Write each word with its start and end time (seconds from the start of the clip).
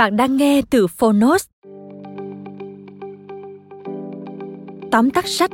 Bạn 0.00 0.16
đang 0.16 0.36
nghe 0.36 0.62
từ 0.70 0.86
Phonos. 0.86 1.44
Tóm 4.90 5.10
tắt 5.10 5.28
sách 5.28 5.50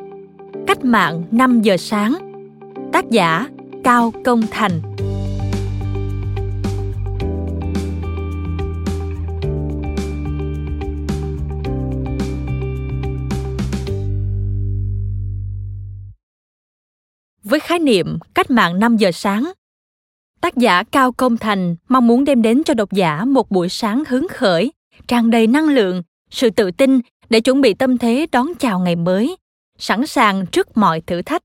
Cách 0.66 0.84
mạng 0.84 1.24
5 1.30 1.62
giờ 1.62 1.76
sáng 1.76 2.14
Tác 2.92 3.10
giả 3.10 3.48
Cao 3.84 4.12
Công 4.24 4.42
Thành 4.50 4.80
Với 17.42 17.60
khái 17.60 17.78
niệm 17.78 18.18
cách 18.34 18.50
mạng 18.50 18.80
5 18.80 18.96
giờ 18.96 19.10
sáng, 19.12 19.52
tác 20.40 20.56
giả 20.56 20.82
Cao 20.82 21.12
Công 21.12 21.36
Thành 21.36 21.76
mong 21.88 22.06
muốn 22.06 22.24
đem 22.24 22.42
đến 22.42 22.62
cho 22.64 22.74
độc 22.74 22.92
giả 22.92 23.24
một 23.24 23.50
buổi 23.50 23.68
sáng 23.68 24.02
hứng 24.08 24.28
khởi, 24.28 24.72
tràn 25.08 25.30
đầy 25.30 25.46
năng 25.46 25.68
lượng, 25.68 26.02
sự 26.30 26.50
tự 26.50 26.70
tin 26.70 27.00
để 27.30 27.40
chuẩn 27.40 27.60
bị 27.60 27.74
tâm 27.74 27.98
thế 27.98 28.26
đón 28.32 28.54
chào 28.58 28.78
ngày 28.78 28.96
mới, 28.96 29.36
sẵn 29.78 30.06
sàng 30.06 30.46
trước 30.46 30.76
mọi 30.76 31.00
thử 31.00 31.22
thách. 31.22 31.42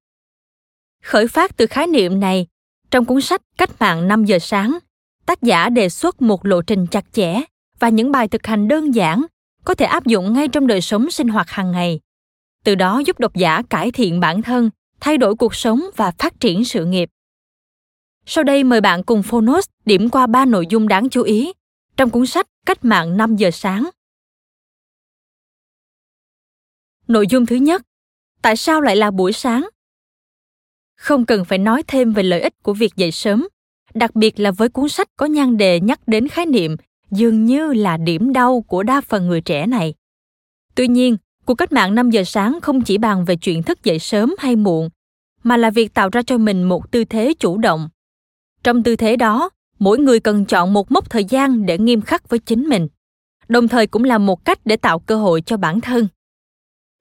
Khởi 1.03 1.27
phát 1.27 1.57
từ 1.57 1.67
khái 1.67 1.87
niệm 1.87 2.19
này, 2.19 2.47
trong 2.91 3.05
cuốn 3.05 3.21
sách 3.21 3.41
Cách 3.57 3.69
mạng 3.79 4.07
5 4.07 4.25
giờ 4.25 4.39
sáng, 4.39 4.77
tác 5.25 5.41
giả 5.41 5.69
đề 5.69 5.89
xuất 5.89 6.21
một 6.21 6.45
lộ 6.45 6.61
trình 6.61 6.87
chặt 6.87 7.05
chẽ 7.13 7.41
và 7.79 7.89
những 7.89 8.11
bài 8.11 8.27
thực 8.27 8.47
hành 8.47 8.67
đơn 8.67 8.95
giản 8.95 9.25
có 9.65 9.73
thể 9.73 9.85
áp 9.85 10.05
dụng 10.05 10.33
ngay 10.33 10.47
trong 10.47 10.67
đời 10.67 10.81
sống 10.81 11.11
sinh 11.11 11.27
hoạt 11.27 11.49
hàng 11.49 11.71
ngày. 11.71 11.99
Từ 12.63 12.75
đó 12.75 13.01
giúp 13.05 13.19
độc 13.19 13.35
giả 13.35 13.61
cải 13.69 13.91
thiện 13.91 14.19
bản 14.19 14.41
thân, 14.41 14.69
thay 14.99 15.17
đổi 15.17 15.35
cuộc 15.35 15.55
sống 15.55 15.81
và 15.95 16.11
phát 16.11 16.39
triển 16.39 16.65
sự 16.65 16.85
nghiệp. 16.85 17.09
Sau 18.25 18.43
đây 18.43 18.63
mời 18.63 18.81
bạn 18.81 19.03
cùng 19.03 19.23
Phonos 19.23 19.65
điểm 19.85 20.09
qua 20.09 20.27
ba 20.27 20.45
nội 20.45 20.67
dung 20.69 20.87
đáng 20.87 21.09
chú 21.09 21.21
ý 21.21 21.53
trong 21.97 22.09
cuốn 22.09 22.25
sách 22.25 22.47
Cách 22.65 22.85
mạng 22.85 23.17
5 23.17 23.35
giờ 23.35 23.51
sáng. 23.51 23.89
Nội 27.07 27.27
dung 27.27 27.45
thứ 27.45 27.55
nhất, 27.55 27.81
tại 28.41 28.55
sao 28.55 28.81
lại 28.81 28.95
là 28.95 29.11
buổi 29.11 29.33
sáng? 29.33 29.69
Không 30.95 31.25
cần 31.25 31.45
phải 31.45 31.57
nói 31.57 31.83
thêm 31.87 32.13
về 32.13 32.23
lợi 32.23 32.41
ích 32.41 32.63
của 32.63 32.73
việc 32.73 32.95
dậy 32.95 33.11
sớm, 33.11 33.47
đặc 33.93 34.15
biệt 34.15 34.39
là 34.39 34.51
với 34.51 34.69
cuốn 34.69 34.89
sách 34.89 35.07
có 35.17 35.25
nhan 35.25 35.57
đề 35.57 35.79
nhắc 35.79 35.99
đến 36.07 36.27
khái 36.27 36.45
niệm 36.45 36.75
dường 37.11 37.45
như 37.45 37.73
là 37.73 37.97
điểm 37.97 38.33
đau 38.33 38.61
của 38.61 38.83
đa 38.83 39.01
phần 39.01 39.27
người 39.27 39.41
trẻ 39.41 39.67
này. 39.67 39.93
Tuy 40.75 40.87
nhiên, 40.87 41.17
cuộc 41.45 41.55
cách 41.55 41.71
mạng 41.71 41.95
5 41.95 42.09
giờ 42.09 42.23
sáng 42.23 42.59
không 42.61 42.81
chỉ 42.81 42.97
bàn 42.97 43.25
về 43.25 43.35
chuyện 43.35 43.63
thức 43.63 43.83
dậy 43.83 43.99
sớm 43.99 44.35
hay 44.39 44.55
muộn, 44.55 44.89
mà 45.43 45.57
là 45.57 45.69
việc 45.69 45.93
tạo 45.93 46.09
ra 46.11 46.21
cho 46.21 46.37
mình 46.37 46.63
một 46.63 46.91
tư 46.91 47.03
thế 47.05 47.33
chủ 47.39 47.57
động. 47.57 47.89
Trong 48.63 48.83
tư 48.83 48.95
thế 48.95 49.15
đó, 49.15 49.49
mỗi 49.79 49.99
người 49.99 50.19
cần 50.19 50.45
chọn 50.45 50.73
một 50.73 50.91
mốc 50.91 51.09
thời 51.09 51.25
gian 51.25 51.65
để 51.65 51.77
nghiêm 51.77 52.01
khắc 52.01 52.29
với 52.29 52.39
chính 52.39 52.69
mình, 52.69 52.87
đồng 53.47 53.67
thời 53.67 53.87
cũng 53.87 54.03
là 54.03 54.17
một 54.17 54.45
cách 54.45 54.59
để 54.65 54.77
tạo 54.77 54.99
cơ 54.99 55.15
hội 55.15 55.41
cho 55.41 55.57
bản 55.57 55.81
thân. 55.81 56.07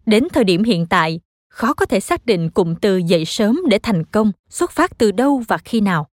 Đến 0.07 0.29
thời 0.33 0.45
điểm 0.45 0.65
hiện 0.65 0.87
tại, 0.87 1.21
khó 1.49 1.75
có 1.75 1.87
thể 1.87 2.01
xác 2.01 2.27
định 2.27 2.51
cụm 2.51 2.75
từ 2.75 2.97
dậy 2.97 3.25
sớm 3.25 3.61
để 3.69 3.79
thành 3.83 4.05
công 4.05 4.33
xuất 4.49 4.71
phát 4.71 4.99
từ 4.99 5.11
đâu 5.13 5.43
và 5.49 5.59
khi 5.59 5.81
nào. 5.81 6.07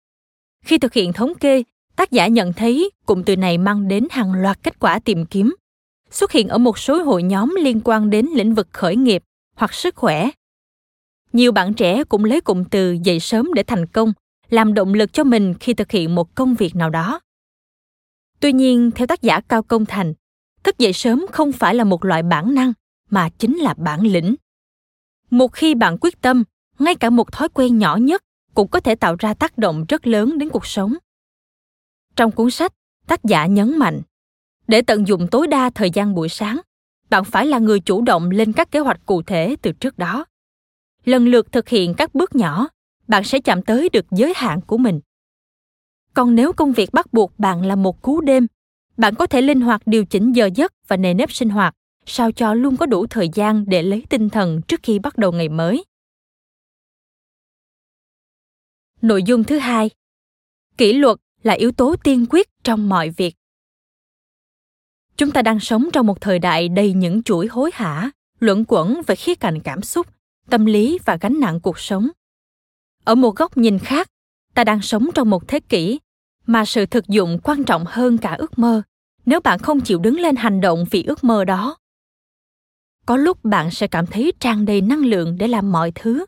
Khi 0.64 0.78
thực 0.78 0.92
hiện 0.92 1.12
thống 1.12 1.34
kê, 1.34 1.62
tác 1.96 2.10
giả 2.10 2.26
nhận 2.26 2.52
thấy 2.52 2.90
cụm 3.06 3.22
từ 3.22 3.36
này 3.36 3.58
mang 3.58 3.88
đến 3.88 4.06
hàng 4.10 4.32
loạt 4.42 4.62
kết 4.62 4.78
quả 4.78 4.98
tìm 4.98 5.26
kiếm, 5.26 5.54
xuất 6.10 6.32
hiện 6.32 6.48
ở 6.48 6.58
một 6.58 6.78
số 6.78 7.02
hội 7.02 7.22
nhóm 7.22 7.54
liên 7.60 7.80
quan 7.84 8.10
đến 8.10 8.26
lĩnh 8.34 8.54
vực 8.54 8.68
khởi 8.72 8.96
nghiệp 8.96 9.22
hoặc 9.56 9.74
sức 9.74 9.96
khỏe. 9.96 10.30
Nhiều 11.32 11.52
bạn 11.52 11.74
trẻ 11.74 12.04
cũng 12.04 12.24
lấy 12.24 12.40
cụm 12.40 12.64
từ 12.64 12.96
dậy 13.02 13.20
sớm 13.20 13.54
để 13.54 13.62
thành 13.62 13.86
công 13.86 14.12
làm 14.50 14.74
động 14.74 14.94
lực 14.94 15.12
cho 15.12 15.24
mình 15.24 15.54
khi 15.60 15.74
thực 15.74 15.90
hiện 15.90 16.14
một 16.14 16.34
công 16.34 16.54
việc 16.54 16.76
nào 16.76 16.90
đó. 16.90 17.20
Tuy 18.40 18.52
nhiên, 18.52 18.90
theo 18.94 19.06
tác 19.06 19.22
giả 19.22 19.40
Cao 19.40 19.62
Công 19.62 19.86
Thành, 19.86 20.14
thức 20.62 20.78
dậy 20.78 20.92
sớm 20.92 21.26
không 21.32 21.52
phải 21.52 21.74
là 21.74 21.84
một 21.84 22.04
loại 22.04 22.22
bản 22.22 22.54
năng 22.54 22.72
mà 23.10 23.28
chính 23.38 23.56
là 23.56 23.74
bản 23.74 24.00
lĩnh. 24.00 24.34
Một 25.30 25.52
khi 25.52 25.74
bạn 25.74 25.96
quyết 26.00 26.20
tâm, 26.20 26.44
ngay 26.78 26.94
cả 26.94 27.10
một 27.10 27.32
thói 27.32 27.48
quen 27.48 27.78
nhỏ 27.78 27.96
nhất 27.96 28.22
cũng 28.54 28.68
có 28.68 28.80
thể 28.80 28.94
tạo 28.94 29.16
ra 29.18 29.34
tác 29.34 29.58
động 29.58 29.84
rất 29.88 30.06
lớn 30.06 30.38
đến 30.38 30.48
cuộc 30.48 30.66
sống. 30.66 30.94
Trong 32.16 32.30
cuốn 32.30 32.50
sách, 32.50 32.72
tác 33.06 33.24
giả 33.24 33.46
nhấn 33.46 33.78
mạnh, 33.78 34.02
để 34.68 34.82
tận 34.82 35.08
dụng 35.08 35.28
tối 35.30 35.46
đa 35.46 35.70
thời 35.70 35.90
gian 35.90 36.14
buổi 36.14 36.28
sáng, 36.28 36.60
bạn 37.10 37.24
phải 37.24 37.46
là 37.46 37.58
người 37.58 37.80
chủ 37.80 38.02
động 38.02 38.30
lên 38.30 38.52
các 38.52 38.70
kế 38.70 38.78
hoạch 38.78 39.06
cụ 39.06 39.22
thể 39.22 39.56
từ 39.62 39.72
trước 39.72 39.98
đó. 39.98 40.24
Lần 41.04 41.28
lượt 41.28 41.52
thực 41.52 41.68
hiện 41.68 41.94
các 41.94 42.14
bước 42.14 42.34
nhỏ, 42.34 42.68
bạn 43.08 43.24
sẽ 43.24 43.40
chạm 43.40 43.62
tới 43.62 43.88
được 43.88 44.06
giới 44.10 44.32
hạn 44.36 44.60
của 44.66 44.78
mình. 44.78 45.00
Còn 46.14 46.34
nếu 46.34 46.52
công 46.52 46.72
việc 46.72 46.92
bắt 46.92 47.12
buộc 47.12 47.38
bạn 47.38 47.66
là 47.66 47.76
một 47.76 48.02
cú 48.02 48.20
đêm, 48.20 48.46
bạn 48.96 49.14
có 49.14 49.26
thể 49.26 49.42
linh 49.42 49.60
hoạt 49.60 49.82
điều 49.86 50.04
chỉnh 50.04 50.32
giờ 50.32 50.50
giấc 50.54 50.72
và 50.88 50.96
nề 50.96 51.14
nếp 51.14 51.32
sinh 51.32 51.48
hoạt 51.48 51.74
sao 52.06 52.32
cho 52.32 52.54
luôn 52.54 52.76
có 52.76 52.86
đủ 52.86 53.06
thời 53.06 53.28
gian 53.34 53.64
để 53.68 53.82
lấy 53.82 54.04
tinh 54.08 54.28
thần 54.28 54.60
trước 54.68 54.80
khi 54.82 54.98
bắt 54.98 55.18
đầu 55.18 55.32
ngày 55.32 55.48
mới. 55.48 55.84
Nội 59.02 59.22
dung 59.22 59.44
thứ 59.44 59.58
hai, 59.58 59.90
kỷ 60.76 60.92
luật 60.92 61.18
là 61.42 61.52
yếu 61.52 61.72
tố 61.72 61.96
tiên 62.04 62.26
quyết 62.30 62.48
trong 62.64 62.88
mọi 62.88 63.10
việc. 63.10 63.34
Chúng 65.16 65.30
ta 65.30 65.42
đang 65.42 65.60
sống 65.60 65.88
trong 65.92 66.06
một 66.06 66.20
thời 66.20 66.38
đại 66.38 66.68
đầy 66.68 66.92
những 66.92 67.22
chuỗi 67.22 67.46
hối 67.46 67.70
hả, 67.74 68.10
luẩn 68.40 68.64
quẩn 68.68 69.00
về 69.06 69.16
khía 69.16 69.34
cạnh 69.34 69.60
cảm 69.60 69.82
xúc, 69.82 70.06
tâm 70.50 70.66
lý 70.66 70.98
và 71.04 71.18
gánh 71.20 71.40
nặng 71.40 71.60
cuộc 71.60 71.78
sống. 71.78 72.08
Ở 73.06 73.14
một 73.14 73.36
góc 73.36 73.56
nhìn 73.56 73.78
khác, 73.78 74.08
ta 74.54 74.64
đang 74.64 74.82
sống 74.82 75.08
trong 75.14 75.30
một 75.30 75.48
thế 75.48 75.60
kỷ 75.60 76.00
mà 76.46 76.64
sự 76.64 76.86
thực 76.86 77.08
dụng 77.08 77.38
quan 77.44 77.64
trọng 77.64 77.84
hơn 77.86 78.18
cả 78.18 78.34
ước 78.34 78.58
mơ. 78.58 78.82
Nếu 79.26 79.40
bạn 79.40 79.58
không 79.58 79.80
chịu 79.80 79.98
đứng 79.98 80.20
lên 80.20 80.36
hành 80.36 80.60
động 80.60 80.84
vì 80.90 81.02
ước 81.02 81.24
mơ 81.24 81.44
đó 81.44 81.76
có 83.06 83.16
lúc 83.16 83.44
bạn 83.44 83.70
sẽ 83.70 83.86
cảm 83.86 84.06
thấy 84.06 84.32
tràn 84.40 84.66
đầy 84.66 84.80
năng 84.80 85.06
lượng 85.06 85.38
để 85.38 85.48
làm 85.48 85.72
mọi 85.72 85.92
thứ. 85.94 86.24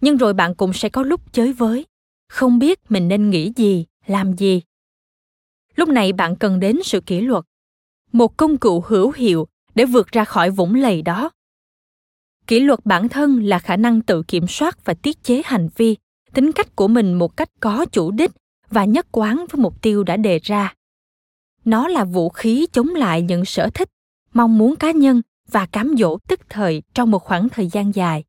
Nhưng 0.00 0.16
rồi 0.16 0.34
bạn 0.34 0.54
cũng 0.54 0.72
sẽ 0.72 0.88
có 0.88 1.02
lúc 1.02 1.32
chới 1.32 1.52
với 1.52 1.86
không 2.28 2.58
biết 2.58 2.78
mình 2.88 3.08
nên 3.08 3.30
nghĩ 3.30 3.52
gì 3.56 3.86
làm 4.06 4.36
gì. 4.36 4.62
Lúc 5.76 5.88
này 5.88 6.12
bạn 6.12 6.36
cần 6.36 6.60
đến 6.60 6.78
sự 6.84 7.00
kỷ 7.00 7.20
luật 7.20 7.44
một 8.12 8.36
công 8.36 8.56
cụ 8.56 8.84
hữu 8.86 9.12
hiệu 9.12 9.48
để 9.74 9.84
vượt 9.84 10.06
ra 10.12 10.24
khỏi 10.24 10.50
vũng 10.50 10.74
lầy 10.74 11.02
đó. 11.02 11.30
Kỷ 12.46 12.60
luật 12.60 12.80
bản 12.84 13.08
thân 13.08 13.42
là 13.42 13.58
khả 13.58 13.76
năng 13.76 14.02
tự 14.02 14.22
kiểm 14.28 14.46
soát 14.48 14.84
và 14.84 14.94
tiết 14.94 15.24
chế 15.24 15.42
hành 15.44 15.68
vi 15.76 15.96
tính 16.34 16.52
cách 16.52 16.76
của 16.76 16.88
mình 16.88 17.14
một 17.14 17.36
cách 17.36 17.50
có 17.60 17.86
chủ 17.92 18.10
đích 18.10 18.30
và 18.70 18.84
nhất 18.84 19.06
quán 19.12 19.36
với 19.36 19.62
mục 19.62 19.82
tiêu 19.82 20.04
đã 20.04 20.16
đề 20.16 20.38
ra. 20.38 20.74
Nó 21.64 21.88
là 21.88 22.04
vũ 22.04 22.28
khí 22.28 22.66
chống 22.72 22.88
lại 22.88 23.22
những 23.22 23.44
sở 23.44 23.70
thích, 23.74 23.88
mong 24.32 24.58
muốn 24.58 24.76
cá 24.76 24.90
nhân 24.90 25.22
và 25.50 25.66
cám 25.66 25.94
dỗ 25.98 26.18
tức 26.28 26.40
thời 26.48 26.82
trong 26.94 27.10
một 27.10 27.24
khoảng 27.24 27.48
thời 27.48 27.68
gian 27.68 27.94
dài. 27.94 28.24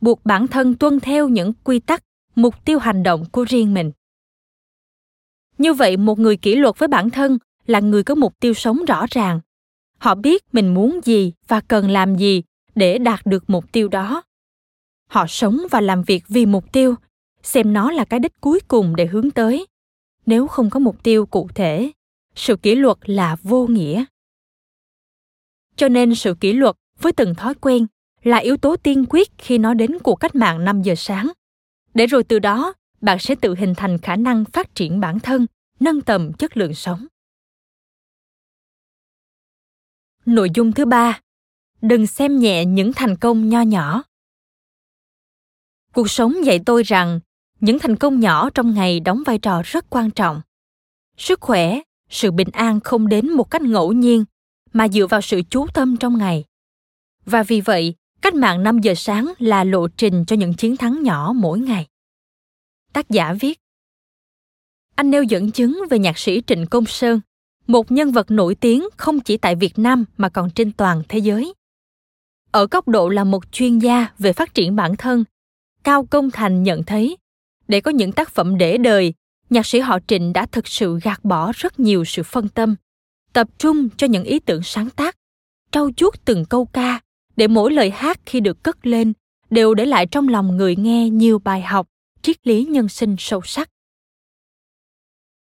Buộc 0.00 0.24
bản 0.24 0.46
thân 0.46 0.74
tuân 0.74 1.00
theo 1.00 1.28
những 1.28 1.52
quy 1.64 1.78
tắc, 1.78 2.04
mục 2.34 2.64
tiêu 2.64 2.78
hành 2.78 3.02
động 3.02 3.24
của 3.32 3.44
riêng 3.44 3.74
mình. 3.74 3.92
Như 5.58 5.74
vậy, 5.74 5.96
một 5.96 6.18
người 6.18 6.36
kỷ 6.36 6.54
luật 6.54 6.78
với 6.78 6.88
bản 6.88 7.10
thân 7.10 7.38
là 7.66 7.80
người 7.80 8.02
có 8.02 8.14
mục 8.14 8.40
tiêu 8.40 8.54
sống 8.54 8.84
rõ 8.84 9.06
ràng. 9.10 9.40
Họ 9.98 10.14
biết 10.14 10.54
mình 10.54 10.74
muốn 10.74 11.00
gì 11.04 11.32
và 11.48 11.60
cần 11.60 11.90
làm 11.90 12.16
gì 12.16 12.42
để 12.74 12.98
đạt 12.98 13.26
được 13.26 13.50
mục 13.50 13.72
tiêu 13.72 13.88
đó. 13.88 14.22
Họ 15.10 15.26
sống 15.28 15.60
và 15.70 15.80
làm 15.80 16.02
việc 16.02 16.24
vì 16.28 16.46
mục 16.46 16.72
tiêu 16.72 16.94
xem 17.42 17.72
nó 17.72 17.90
là 17.90 18.04
cái 18.04 18.20
đích 18.20 18.40
cuối 18.40 18.60
cùng 18.68 18.96
để 18.96 19.06
hướng 19.06 19.30
tới 19.30 19.66
nếu 20.26 20.46
không 20.46 20.70
có 20.70 20.80
mục 20.80 21.02
tiêu 21.02 21.26
cụ 21.26 21.48
thể 21.54 21.92
sự 22.34 22.56
kỷ 22.56 22.74
luật 22.74 22.96
là 23.04 23.36
vô 23.42 23.66
nghĩa 23.66 24.04
cho 25.76 25.88
nên 25.88 26.14
sự 26.14 26.34
kỷ 26.40 26.52
luật 26.52 26.76
với 27.00 27.12
từng 27.12 27.34
thói 27.34 27.54
quen 27.54 27.86
là 28.22 28.36
yếu 28.36 28.56
tố 28.56 28.76
tiên 28.76 29.04
quyết 29.08 29.28
khi 29.38 29.58
nói 29.58 29.74
đến 29.74 29.98
cuộc 30.02 30.14
cách 30.14 30.34
mạng 30.34 30.64
5 30.64 30.82
giờ 30.82 30.94
sáng. 30.96 31.28
Để 31.94 32.06
rồi 32.06 32.24
từ 32.24 32.38
đó, 32.38 32.74
bạn 33.00 33.18
sẽ 33.20 33.34
tự 33.34 33.54
hình 33.54 33.74
thành 33.76 33.98
khả 33.98 34.16
năng 34.16 34.44
phát 34.44 34.74
triển 34.74 35.00
bản 35.00 35.20
thân, 35.20 35.46
nâng 35.80 36.00
tầm 36.00 36.32
chất 36.32 36.56
lượng 36.56 36.74
sống. 36.74 37.06
Nội 40.26 40.50
dung 40.54 40.72
thứ 40.72 40.84
ba, 40.84 41.20
đừng 41.80 42.06
xem 42.06 42.38
nhẹ 42.38 42.64
những 42.64 42.92
thành 42.92 43.16
công 43.16 43.48
nho 43.48 43.62
nhỏ. 43.62 44.02
Cuộc 45.94 46.10
sống 46.10 46.34
dạy 46.44 46.60
tôi 46.66 46.82
rằng 46.82 47.20
những 47.60 47.78
thành 47.78 47.96
công 47.96 48.20
nhỏ 48.20 48.50
trong 48.50 48.74
ngày 48.74 49.00
đóng 49.00 49.22
vai 49.26 49.38
trò 49.38 49.62
rất 49.64 49.90
quan 49.90 50.10
trọng. 50.10 50.40
Sức 51.16 51.40
khỏe, 51.40 51.80
sự 52.10 52.30
bình 52.30 52.48
an 52.52 52.80
không 52.80 53.08
đến 53.08 53.30
một 53.30 53.50
cách 53.50 53.62
ngẫu 53.62 53.92
nhiên 53.92 54.24
mà 54.72 54.88
dựa 54.88 55.06
vào 55.06 55.20
sự 55.20 55.42
chú 55.50 55.66
tâm 55.74 55.96
trong 55.96 56.18
ngày. 56.18 56.44
Và 57.24 57.42
vì 57.42 57.60
vậy, 57.60 57.94
cách 58.22 58.34
mạng 58.34 58.62
5 58.62 58.78
giờ 58.78 58.94
sáng 58.96 59.32
là 59.38 59.64
lộ 59.64 59.88
trình 59.88 60.24
cho 60.24 60.36
những 60.36 60.54
chiến 60.54 60.76
thắng 60.76 61.02
nhỏ 61.02 61.32
mỗi 61.36 61.58
ngày. 61.58 61.86
Tác 62.92 63.10
giả 63.10 63.34
viết 63.40 63.60
Anh 64.94 65.10
nêu 65.10 65.22
dẫn 65.22 65.50
chứng 65.50 65.82
về 65.90 65.98
nhạc 65.98 66.18
sĩ 66.18 66.42
Trịnh 66.46 66.66
Công 66.66 66.86
Sơn, 66.86 67.20
một 67.66 67.92
nhân 67.92 68.12
vật 68.12 68.30
nổi 68.30 68.54
tiếng 68.54 68.88
không 68.96 69.20
chỉ 69.20 69.36
tại 69.36 69.54
Việt 69.54 69.78
Nam 69.78 70.04
mà 70.16 70.28
còn 70.28 70.50
trên 70.50 70.72
toàn 70.72 71.02
thế 71.08 71.18
giới. 71.18 71.54
Ở 72.50 72.66
góc 72.70 72.88
độ 72.88 73.08
là 73.08 73.24
một 73.24 73.52
chuyên 73.52 73.78
gia 73.78 74.06
về 74.18 74.32
phát 74.32 74.54
triển 74.54 74.76
bản 74.76 74.96
thân, 74.96 75.24
Cao 75.84 76.04
Công 76.04 76.30
Thành 76.30 76.62
nhận 76.62 76.82
thấy, 76.82 77.16
để 77.68 77.80
có 77.80 77.90
những 77.90 78.12
tác 78.12 78.30
phẩm 78.30 78.58
để 78.58 78.78
đời, 78.78 79.14
nhạc 79.50 79.66
sĩ 79.66 79.78
họ 79.78 79.98
Trịnh 80.06 80.32
đã 80.32 80.46
thực 80.46 80.68
sự 80.68 80.98
gạt 81.02 81.24
bỏ 81.24 81.52
rất 81.54 81.80
nhiều 81.80 82.04
sự 82.04 82.22
phân 82.22 82.48
tâm, 82.48 82.76
tập 83.32 83.48
trung 83.58 83.88
cho 83.96 84.06
những 84.06 84.24
ý 84.24 84.38
tưởng 84.38 84.62
sáng 84.62 84.90
tác, 84.90 85.16
trau 85.72 85.90
chuốt 85.96 86.14
từng 86.24 86.44
câu 86.44 86.66
ca 86.66 87.00
để 87.36 87.48
mỗi 87.48 87.72
lời 87.72 87.90
hát 87.90 88.20
khi 88.26 88.40
được 88.40 88.62
cất 88.62 88.86
lên 88.86 89.12
đều 89.50 89.74
để 89.74 89.86
lại 89.86 90.06
trong 90.06 90.28
lòng 90.28 90.56
người 90.56 90.76
nghe 90.76 91.10
nhiều 91.10 91.38
bài 91.38 91.62
học, 91.62 91.86
triết 92.22 92.46
lý 92.46 92.64
nhân 92.64 92.88
sinh 92.88 93.16
sâu 93.18 93.40
sắc. 93.44 93.70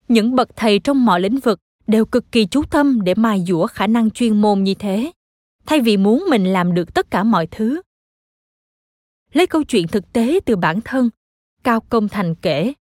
Những 0.09 0.35
bậc 0.35 0.49
thầy 0.57 0.79
trong 0.79 1.05
mọi 1.05 1.21
lĩnh 1.21 1.39
vực 1.39 1.59
đều 1.87 2.05
cực 2.05 2.33
kỳ 2.33 2.47
chú 2.47 2.63
tâm 2.71 3.01
để 3.05 3.15
mài 3.15 3.45
dũa 3.49 3.67
khả 3.67 3.87
năng 3.87 4.11
chuyên 4.11 4.41
môn 4.41 4.63
như 4.65 4.75
thế, 4.75 5.13
thay 5.67 5.81
vì 5.81 5.97
muốn 5.97 6.25
mình 6.31 6.45
làm 6.45 6.75
được 6.75 6.95
tất 6.95 7.11
cả 7.11 7.25
mọi 7.25 7.47
thứ. 7.47 7.81
Lấy 9.33 9.47
câu 9.47 9.63
chuyện 9.63 9.89
thực 9.89 10.13
tế 10.13 10.41
từ 10.47 10.57
bản 10.57 10.81
thân, 10.85 11.11
Cao 11.65 11.81
Công 11.81 12.09
Thành 12.09 12.35
kể. 12.35 12.73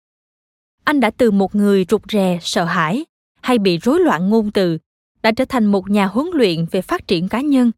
Anh 0.83 1.00
đã 1.00 1.12
từ 1.12 1.31
một 1.31 1.56
người 1.56 1.86
rụt 1.89 2.01
rè, 2.12 2.39
sợ 2.42 2.66
hãi 2.66 3.06
hay 3.42 3.60
bị 3.60 3.78
rối 3.78 4.00
loạn 4.00 4.30
ngôn 4.30 4.51
từ, 4.51 4.78
đã 5.22 5.31
trở 5.31 5.45
thành 5.45 5.66
một 5.66 5.89
nhà 5.89 6.06
huấn 6.06 6.28
luyện 6.33 6.66
về 6.72 6.81
phát 6.81 7.07
triển 7.07 7.30
cá 7.30 7.42
nhân. 7.42 7.72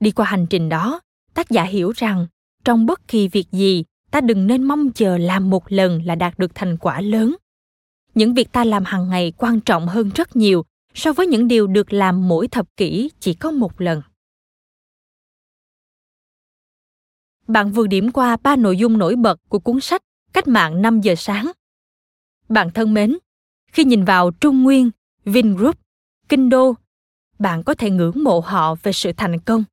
Đi 0.00 0.10
qua 0.10 0.26
hành 0.26 0.46
trình 0.50 0.68
đó, 0.68 1.00
tác 1.34 1.50
giả 1.50 1.62
hiểu 1.62 1.92
rằng 1.96 2.26
trong 2.64 2.86
bất 2.86 3.08
kỳ 3.08 3.28
việc 3.28 3.46
gì, 3.52 3.84
ta 4.10 4.20
đừng 4.20 4.46
nên 4.46 4.62
mong 4.62 4.92
chờ 4.92 5.18
làm 5.18 5.50
một 5.50 5.72
lần 5.72 6.02
là 6.04 6.14
đạt 6.14 6.38
được 6.38 6.54
thành 6.54 6.76
quả 6.76 7.00
lớn. 7.00 7.36
Những 8.14 8.34
việc 8.34 8.52
ta 8.52 8.64
làm 8.64 8.84
hàng 8.84 9.08
ngày 9.08 9.32
quan 9.38 9.60
trọng 9.60 9.86
hơn 9.88 10.10
rất 10.14 10.36
nhiều 10.36 10.64
so 10.94 11.12
với 11.12 11.26
những 11.26 11.48
điều 11.48 11.66
được 11.66 11.92
làm 11.92 12.28
mỗi 12.28 12.48
thập 12.48 12.76
kỷ 12.76 13.10
chỉ 13.20 13.34
có 13.34 13.50
một 13.50 13.80
lần. 13.80 14.02
Bạn 17.48 17.72
vừa 17.72 17.86
điểm 17.86 18.12
qua 18.12 18.36
ba 18.42 18.56
nội 18.56 18.76
dung 18.76 18.98
nổi 18.98 19.16
bật 19.16 19.40
của 19.48 19.58
cuốn 19.58 19.80
sách 19.80 20.02
Cách 20.36 20.48
mạng 20.48 20.82
5 20.82 21.00
giờ 21.00 21.14
sáng. 21.14 21.50
Bạn 22.48 22.70
thân 22.70 22.94
mến, 22.94 23.18
khi 23.72 23.84
nhìn 23.84 24.04
vào 24.04 24.30
Trung 24.30 24.62
Nguyên, 24.62 24.90
Vingroup, 25.24 25.78
Kinh 26.28 26.48
Đô, 26.48 26.74
bạn 27.38 27.62
có 27.62 27.74
thể 27.74 27.90
ngưỡng 27.90 28.24
mộ 28.24 28.40
họ 28.40 28.74
về 28.82 28.92
sự 28.92 29.12
thành 29.16 29.40
công. 29.40 29.64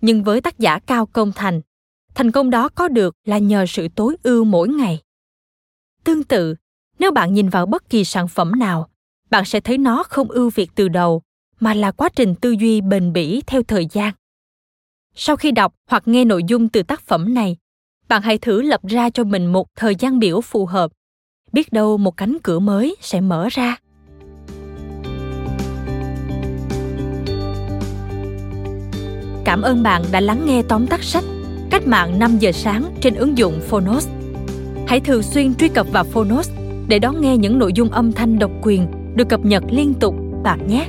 Nhưng 0.00 0.24
với 0.24 0.40
tác 0.40 0.58
giả 0.58 0.78
Cao 0.78 1.06
Công 1.06 1.32
Thành, 1.32 1.60
thành 2.14 2.30
công 2.30 2.50
đó 2.50 2.68
có 2.68 2.88
được 2.88 3.14
là 3.24 3.38
nhờ 3.38 3.66
sự 3.68 3.88
tối 3.88 4.16
ưu 4.22 4.44
mỗi 4.44 4.68
ngày. 4.68 5.00
Tương 6.04 6.24
tự, 6.24 6.54
nếu 6.98 7.10
bạn 7.10 7.34
nhìn 7.34 7.48
vào 7.48 7.66
bất 7.66 7.88
kỳ 7.88 8.04
sản 8.04 8.28
phẩm 8.28 8.58
nào, 8.58 8.88
bạn 9.30 9.44
sẽ 9.44 9.60
thấy 9.60 9.78
nó 9.78 10.02
không 10.02 10.28
ưu 10.28 10.50
việt 10.50 10.70
từ 10.74 10.88
đầu, 10.88 11.22
mà 11.60 11.74
là 11.74 11.90
quá 11.90 12.08
trình 12.08 12.34
tư 12.34 12.50
duy 12.50 12.80
bền 12.80 13.12
bỉ 13.12 13.42
theo 13.46 13.62
thời 13.62 13.86
gian. 13.92 14.14
Sau 15.14 15.36
khi 15.36 15.50
đọc 15.50 15.74
hoặc 15.90 16.08
nghe 16.08 16.24
nội 16.24 16.42
dung 16.44 16.68
từ 16.68 16.82
tác 16.82 17.00
phẩm 17.00 17.34
này, 17.34 17.56
bạn 18.08 18.22
hãy 18.22 18.38
thử 18.38 18.62
lập 18.62 18.80
ra 18.86 19.10
cho 19.10 19.24
mình 19.24 19.46
một 19.46 19.66
thời 19.76 19.94
gian 19.94 20.18
biểu 20.18 20.40
phù 20.40 20.66
hợp. 20.66 20.90
Biết 21.52 21.72
đâu 21.72 21.96
một 21.96 22.16
cánh 22.16 22.36
cửa 22.42 22.58
mới 22.58 22.96
sẽ 23.00 23.20
mở 23.20 23.48
ra. 23.50 23.76
Cảm 29.44 29.62
ơn 29.62 29.82
bạn 29.82 30.02
đã 30.12 30.20
lắng 30.20 30.42
nghe 30.46 30.62
tóm 30.68 30.86
tắt 30.86 31.02
sách 31.02 31.24
Cách 31.70 31.86
mạng 31.86 32.18
5 32.18 32.38
giờ 32.38 32.52
sáng 32.52 32.94
trên 33.00 33.14
ứng 33.14 33.38
dụng 33.38 33.60
Phonos. 33.60 34.08
Hãy 34.86 35.00
thường 35.00 35.22
xuyên 35.22 35.54
truy 35.54 35.68
cập 35.68 35.86
vào 35.92 36.04
Phonos 36.04 36.50
để 36.88 36.98
đón 36.98 37.20
nghe 37.20 37.36
những 37.36 37.58
nội 37.58 37.72
dung 37.74 37.90
âm 37.90 38.12
thanh 38.12 38.38
độc 38.38 38.50
quyền 38.62 38.86
được 39.16 39.28
cập 39.28 39.44
nhật 39.44 39.64
liên 39.70 39.94
tục 39.94 40.14
bạn 40.42 40.66
nhé. 40.66 40.88